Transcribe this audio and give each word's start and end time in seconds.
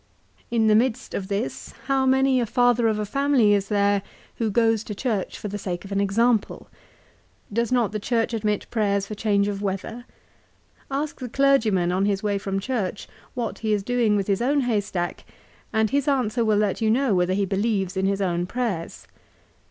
In 0.49 0.65
the 0.65 0.73
midst 0.73 1.13
of 1.13 1.27
this 1.27 1.75
how 1.85 2.07
many 2.07 2.39
a 2.39 2.47
father 2.47 2.87
of 2.87 2.97
a 2.97 3.05
family 3.05 3.53
is 3.53 3.67
there 3.67 4.01
who 4.37 4.49
goes 4.49 4.83
to 4.85 4.95
church 4.95 5.37
for 5.37 5.47
the 5.47 5.59
sake 5.59 5.85
of 5.85 5.91
example? 5.91 6.69
Does 7.53 7.71
not 7.71 7.91
the 7.91 7.99
Church 7.99 8.33
admit 8.33 8.65
prayers 8.71 9.05
for 9.05 9.13
change 9.13 9.47
of 9.47 9.61
weather? 9.61 10.05
Ask 10.89 11.19
the 11.19 11.29
clergyman 11.29 11.91
on 11.91 12.05
his 12.05 12.23
way 12.23 12.39
from 12.39 12.59
church 12.59 13.07
what 13.35 13.59
he 13.59 13.73
is 13.73 13.83
doing 13.83 14.15
with 14.15 14.25
his 14.25 14.41
own 14.41 14.61
haystack, 14.61 15.23
and 15.71 15.91
his 15.91 16.07
answer 16.07 16.43
will 16.43 16.57
let 16.57 16.81
you 16.81 16.89
know 16.89 17.13
whether 17.13 17.33
he 17.35 17.45
believes 17.45 17.95
in 17.95 18.07
his 18.07 18.23
own 18.23 18.47
prayers. 18.47 19.05